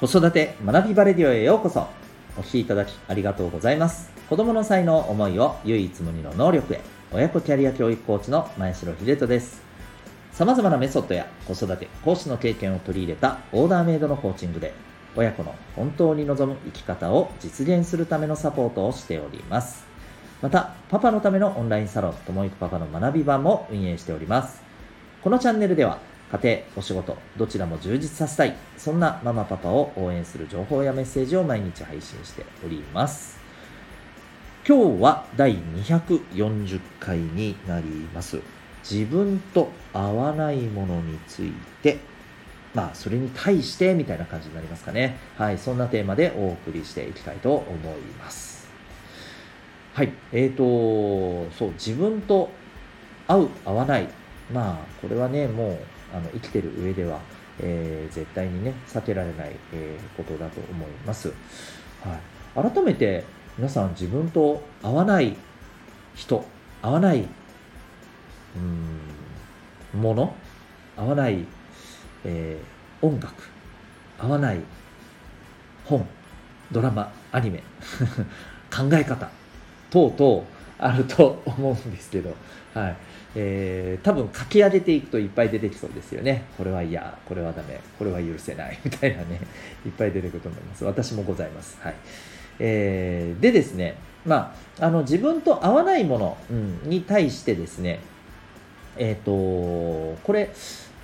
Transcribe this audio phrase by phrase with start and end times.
[0.00, 1.88] 子育て学びバレディオへようこそ。
[2.36, 4.12] お聞きいただきありがとうございます。
[4.28, 6.80] 子供の才能思いを唯一無二の能力へ。
[7.10, 9.60] 親子キャリア教育コーチの前城秀人です。
[10.30, 14.72] 様々なメソッドや子育て講師の経験を取り入れたオーダーメイドのコーチングで
[15.16, 19.84] 親子の本当に望む生き方を実現するためのサポートをしております。
[20.40, 24.62] またパパのためのオンラインサロンともいくパパの学び場も運営しております。
[25.24, 25.98] このチャンネルでは
[26.30, 28.54] 家庭、お仕事、どちらも充実させたい。
[28.76, 33.38] そんなママパパを応援する情報やメッセージを毎日配信しております。
[34.66, 38.40] 今日は第240回になります。
[38.82, 41.52] 自分と合わないものについ
[41.82, 41.98] て、
[42.74, 45.16] まあ、それに対してみたいな感じになりますかね。
[45.38, 48.68] はい、そんなテーマでお送りしていきたいと思います。
[49.94, 52.50] はい、えーと、そう、自分と
[53.26, 54.08] 合う、合わない。
[54.52, 55.78] まあ、これはね、もう、
[56.12, 57.20] あの生きてる上では、
[57.60, 61.32] えー、絶対にね避けられない、えー、ことだと思います、
[62.02, 63.24] はい、改めて
[63.56, 65.36] 皆さん自分と合わない
[66.14, 66.44] 人
[66.82, 67.26] 合わない
[68.56, 70.34] うんもの
[70.96, 71.44] 合わない、
[72.24, 73.34] えー、音楽
[74.18, 74.60] 合わない
[75.84, 76.06] 本
[76.70, 77.62] ドラマアニメ
[78.70, 79.28] 考え方
[79.90, 80.44] 等々
[80.78, 82.34] あると思うんですけど、
[82.74, 82.96] はい。
[83.34, 86.44] えー、多分書き上げていくといっぱい出てきそうですよね。
[86.56, 88.78] これは嫌、これはダメ、これは許せない。
[88.84, 89.40] みたいなね、
[89.84, 90.84] いっぱい出てくると思います。
[90.84, 91.78] 私もございます。
[91.80, 91.94] はい。
[92.60, 98.00] えー、でですね、まあ、あの自分と合わないもの、うん、に対してですね、
[98.96, 100.50] えっ、ー、とこれ、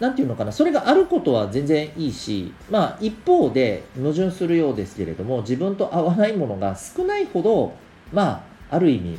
[0.00, 7.74] なんていうのかな、それがあることは全然いいし、まあ、一方で矛盾するようですけれども、自分と合わないものが少ないほど、
[8.12, 9.18] まあ、ある意味、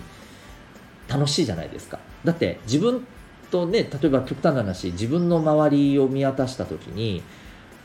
[1.15, 1.99] 楽しいじゃないですか。
[2.25, 3.05] だって自分
[3.49, 7.23] とね、例えば極端な話、自分の周りを見渡した時に、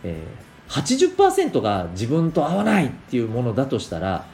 [0.02, 4.26] えー、80%が自分と合わないっていうものだとしたら、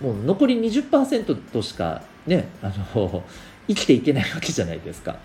[0.00, 3.22] もう残り20%としかね、あの、
[3.68, 5.16] 生きていけないわけじゃないですか。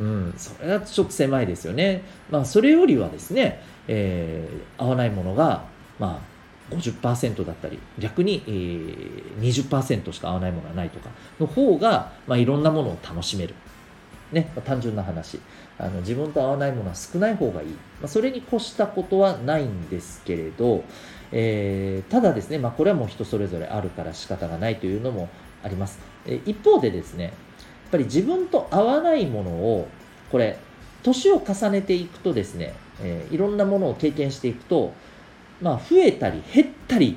[0.00, 2.02] うん、それはちょっと狭いですよね。
[2.30, 5.64] まあ、それよりはですね、えー、合わないものが、
[5.98, 6.31] まあ、
[6.76, 8.42] 50%だったり逆に、
[9.40, 13.54] 20%しか合わないものがないとかの方が、まあ、いろんなものを楽しめる、
[14.32, 15.40] ねまあ、単純な話。
[15.78, 20.84] あの自分と合わないものは少ない方がいい、まあ、それに越したことはないんですけれど、
[21.32, 25.28] えー、ただですね、まあ、これはもう人それぞれあるから仕方がないというのも
[25.64, 27.32] あります、えー、一方でですねやっ
[27.90, 29.88] ぱり自分と合わないものを
[30.30, 30.58] これ
[31.02, 34.94] 年を重ねていくとですね、えー、いろんなものを経験していくと
[35.62, 37.16] まあ、増えたり減ったり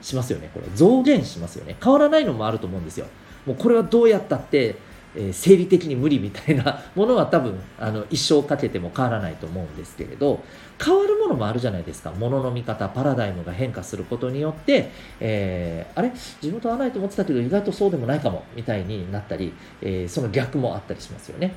[0.00, 0.50] しますよね。
[0.52, 1.76] これ増減しますよね。
[1.82, 3.06] 変わらないのもあると思うんですよ。
[3.46, 4.76] もうこれはどうやったって、
[5.14, 10.42] えー、生理的に無理みたいな ものは多分あの一生かけても変わらないと思うんですけれど
[10.82, 14.90] 変わるものもあるじゃないですか物の見方パラダイムが変化することによって、
[15.20, 16.10] えー、あれ？
[16.10, 21.54] 自分と合わないと思ってたけど意外とそうでもないかもみたいになったり、えー、その逆もあったりしますよね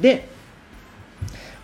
[0.00, 0.26] で、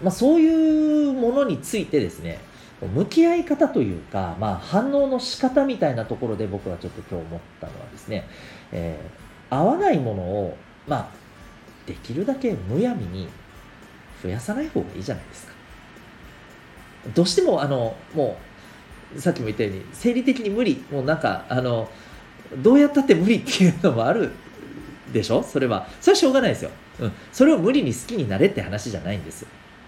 [0.01, 2.39] まあ、そういうものについてですね
[2.87, 8.27] 向き合い方というか、まあ、反応の仕方みたいなところで僕はちょっと今日思ったのはですね、
[8.73, 10.57] えー、合わないものを、
[10.89, 11.09] まあ、
[11.87, 13.29] できるだけむやみに
[14.23, 15.53] 増やさない方がいいじゃないですか。
[17.15, 18.37] どうしても、あの、も
[19.17, 21.89] う、さっきも言ったように、生理的に無理、もうなんか、あの、
[22.59, 24.33] どうやったって無理っていうのもある
[25.13, 25.43] でしょ？
[25.43, 25.89] それは。
[26.01, 26.71] それはしょうがないですよ。
[27.01, 27.13] うん。
[27.33, 29.47] それを無理に好きになれって話じゃないんです。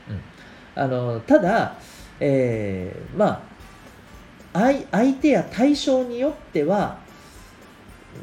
[0.09, 0.83] うん。
[0.83, 1.77] あの、ただ、
[2.25, 3.45] えー、ま
[4.53, 4.61] あ
[4.93, 6.99] 相手や対象によっては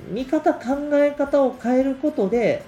[0.10, 2.64] 見方考え方を変えることで、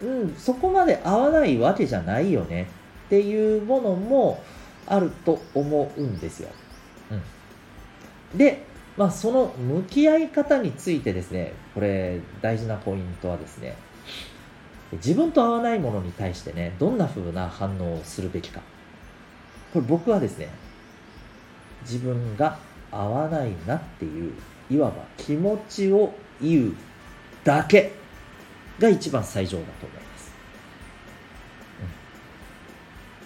[0.00, 2.68] うん、そこまで合わないわけじゃないよね
[3.06, 4.42] っていうものも
[4.86, 6.50] あると思うんですよ。
[7.10, 8.62] うん、で、
[8.96, 13.74] まあ、その向き合い方についてですね、これ大事なポイントはですね、
[14.92, 18.60] 自分と合わないものに対してね、どんな風な反応をするべきか。
[19.72, 20.48] これ僕はですね、
[21.88, 22.58] 自分が
[22.90, 24.32] 合わないなっていう
[24.70, 26.74] いわば気持ちを言う
[27.44, 27.92] だけ
[28.78, 30.32] が一番最上だと思います、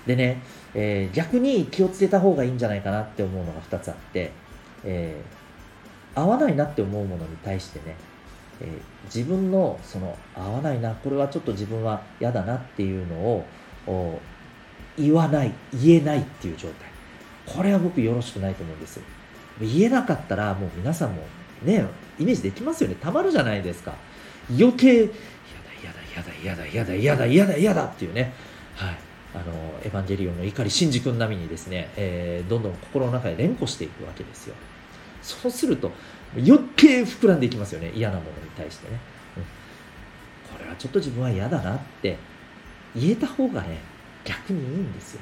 [0.05, 0.43] うん、でね、
[0.75, 4.33] えー、逆に気をつけた方がいいんじゃないかなって思うのが2つあって、
[4.85, 7.97] えー、合わないなって思うものに対してね、
[8.61, 8.69] えー、
[9.05, 13.47] 自分のその合わないなこれはちょっと自分は嫌だなっていうのを
[14.99, 16.90] 言わない言えないっていう状態。
[17.57, 19.03] これは僕よろしくないと思うんですよ。
[19.61, 21.23] 言えなかったらもう皆さんも
[21.63, 21.85] ね
[22.19, 22.97] イメージできますよね。
[23.01, 23.95] たまるじゃないですか。
[24.51, 25.13] 余計やだ
[26.17, 28.33] やだやだやだやだやだやだっていうね。
[28.75, 28.99] はい。
[29.33, 29.45] あの
[29.85, 34.57] エヴァンゲリオンの怒りシンジ君並みにですね、えー、どんどん心の中で連呼していくわけですよ。
[35.23, 35.93] そうすると
[36.37, 37.93] 余計膨らんでいきますよね。
[37.95, 38.99] 嫌なものに対してね、
[39.37, 39.43] うん、
[40.57, 42.17] これはちょっと自分は嫌だなって
[42.97, 43.79] 言えた方がね
[44.25, 45.21] 逆にいいんですよ、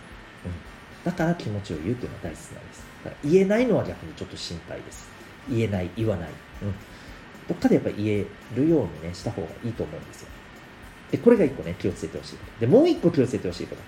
[1.10, 2.82] だから気持ちを言うというのは大切なんです。
[3.04, 5.08] だから言えないのは逆にちょっと心配です。
[5.48, 6.28] 言えない言わない、
[6.62, 6.72] うん、
[7.48, 10.28] どっかでやっぱり言えるようにねした方がいいと思うんですよ。
[11.10, 12.60] でこれが一個ね気をつけてほしいこと。
[12.60, 13.82] でもう一個気をつけてほしいこと。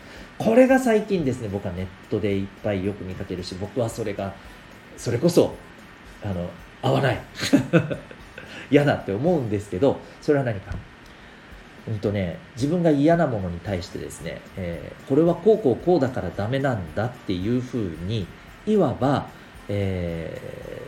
[0.45, 4.35] これが最近ですね僕はネットでいっぱいよく見かけるし僕はそれが
[4.97, 5.55] それこそ
[6.23, 6.49] あの
[6.83, 7.21] 合わない。
[8.71, 10.73] 嫌だって思うんですけどそれは何か？
[11.89, 18.27] うんとね、自分が嫌なものに対してですね、えー、これはこうこうこうだからダメなんだっていうふうに
[18.67, 19.29] いわば、
[19.69, 20.41] え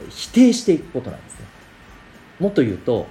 [0.06, 1.46] ー、否定していくことなんですね。
[2.40, 3.06] もっと言うと、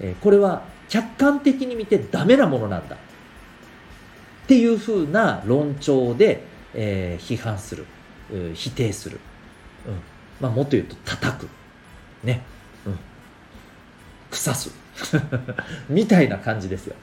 [0.00, 2.96] えー、これは客観的に見てダメなものなんだ。
[2.96, 6.42] っていうふうな論調で、
[6.74, 7.86] えー、批判する、
[8.54, 9.18] 否定する、
[9.86, 9.94] うん。
[10.40, 11.48] まあ、もっと言うと叩く。
[12.22, 12.42] ね、
[12.86, 12.98] うん、
[14.30, 14.83] 腐す。
[15.88, 16.96] みたいな感じですよ。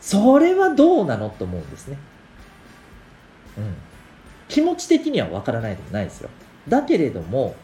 [0.00, 1.98] それはどうなのと思うんですね。
[3.58, 3.74] うん。
[4.48, 6.30] 気持ち的にはわからないでもないですよ。
[6.68, 7.54] だけれども、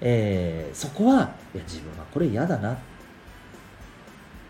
[0.00, 2.78] えー、そこはいや自分はこれ嫌だな。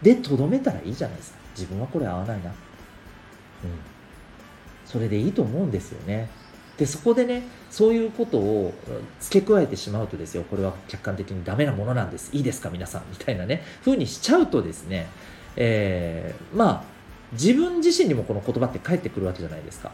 [0.02, 1.38] でとどめたらいいじゃないですか。
[1.56, 2.50] 自分はこれ合わないな。
[2.50, 2.54] うん。
[4.86, 6.28] それでいいと思うんですよね。
[6.80, 8.72] でそこでねそういうことを
[9.20, 15.06] 付け加えてしまうとですよこれは客観的にダメなものなんですいいですか皆さんみたいなね風にしちゃうとですね、
[15.56, 16.84] えー、まあ
[17.32, 19.92] 自分自身にもこの言葉って返ってくるわけじゃないですか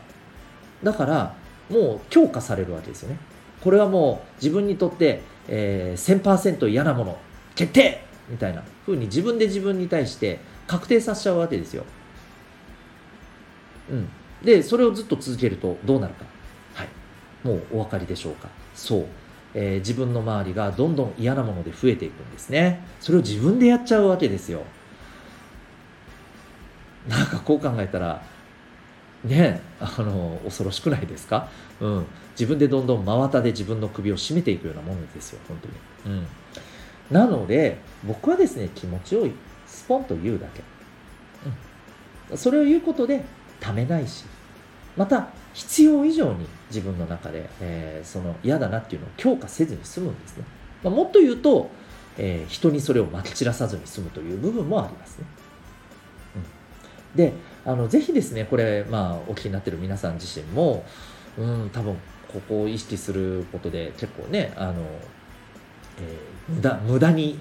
[0.85, 1.35] だから
[1.69, 3.19] もう強化されるわけですよね
[3.62, 7.19] これはもう自分にとって、えー、1000%嫌なもの
[7.56, 11.85] 決定みたいな風に自分で自分に対して確定させちゃうわけですよ。
[13.91, 14.09] うん。
[14.44, 16.36] で、それをずっと続けるとどうなるか。
[17.46, 18.48] もうお分かりでしょうか？
[18.75, 19.06] そう、
[19.54, 22.84] えー、自分の周りがどんどん嫌なもので増えていくんですね。
[23.00, 24.62] それを自分でやっちゃうわけですよ。
[27.08, 28.20] なんかこう考えたら
[29.25, 31.48] ねあの恐ろしくないですか、
[31.81, 35.56] うん、自分でどんどん真綿で自分の首を絞めていくようなものですよ本
[36.04, 36.26] 当に、うん、
[37.10, 39.28] なので僕はですね気持ちを
[39.69, 40.62] スポンと言うだけ、
[42.31, 43.25] うん、それを言うことで
[43.60, 44.25] ためないし
[44.96, 50.44] また必要以上に自分の中で、えー、その嫌だなっていうのを強化せずに済むんですね、
[50.85, 51.70] まあ、もっと言うと、
[52.19, 55.25] えー、人にそれをまき散らさずに済むという部分もありますね、
[57.14, 57.32] うん、で
[57.64, 60.85] あのぜひですねこれ、まあ、お聞きになってる皆さん自身も、
[61.38, 61.97] うん、多分
[62.31, 64.82] ここを意識することで結構ねあの、
[66.03, 67.41] えー、無駄無駄に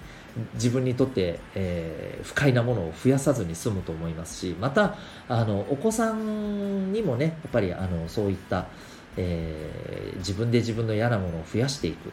[0.56, 4.96] 自分にとって、えー、不快なものを増やさずに済むと思いますしまた
[5.30, 8.68] あのお子さんにもねやっぱりあのそういった、
[9.16, 12.12] えー、自分で自分の嫌なものを増やしていくっ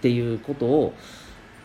[0.00, 0.94] ていうことを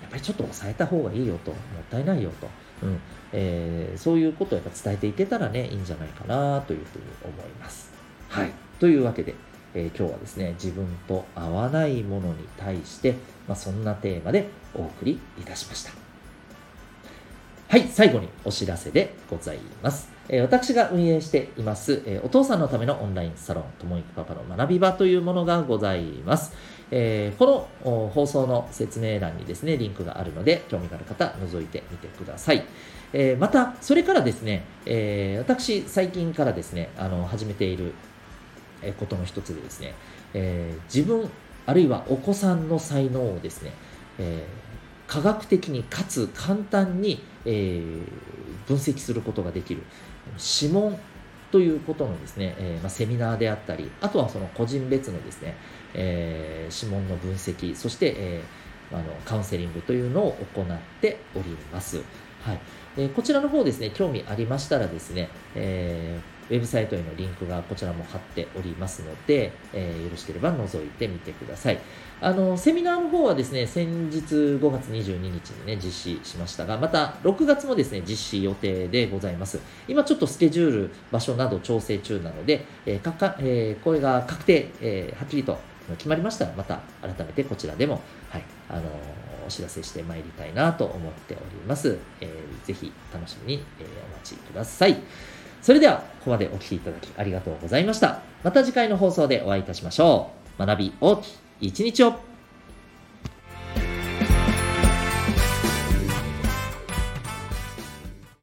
[0.01, 2.49] やっぱりちょっと抑えた方がいいよともったいないよと、
[2.83, 2.99] うん
[3.31, 7.91] えー、そういうことをやっぱ伝えていけたらねいいんじゃないかなというふうに思います。
[8.27, 9.35] はい、というわけで
[9.73, 13.15] えー、今日はですね自分と合わないものに対して、
[13.47, 15.91] まあ、そんなテーマでお送りいたしました
[17.69, 26.53] はい最後にお知らせでございますえ私が運営しています、えお父さんのためのオンラインサロン、ともいくパパの学び場というものがございます。
[26.91, 32.63] えー、この放送の説明欄にですね、リンクがあるので、興味がある方、覗いてみてください。
[33.11, 37.93] え、また、それからですね、え、私、最近からですね、あの、始めている
[38.91, 39.93] ことの一つでですね、
[40.33, 41.29] えー、自分
[41.65, 43.71] あるいはお子さんの才能をですね、
[44.19, 49.83] えー、科学的にかつ簡単に、えー、分析することができる
[50.61, 50.97] 指紋
[51.51, 55.55] ということのですね、えーまあ、セミナーであったりあとはその個人別のですね、
[55.93, 60.65] えー、指紋の分析そして、えー、あのカウンセリングというのを行っ
[60.99, 62.01] ております。
[62.41, 62.59] はい
[62.97, 71.79] えー、こちらの方ですね、興味ありましたらですね、えーウェブサイトへのリンクがこちらも貼っておりますので、えー、よろしければ覗いてみてください。
[72.21, 79.59] あの、セミナーの方はですね、先日5月22日にね、実施しましたが、また6月もですね、実施予定でございます。
[79.87, 85.57] 今ちょっとスケジュール、場所など調整中なので、えー、かかえー、これが確定、えー、はっきりと
[85.97, 88.81] 決まりましたら、また改めてこちらでも、はい、あの
[89.45, 91.97] お知らせしてまいりたいなと思っております。
[92.21, 94.97] えー、ぜひ楽しみに、えー、お待ちください。
[95.61, 98.19] それでは、ここまでお聴きいただきありがとうございました。
[98.43, 100.65] また次回の放送でお会いいたしましょう。
[100.65, 101.27] 学び大き
[101.61, 102.32] い一日を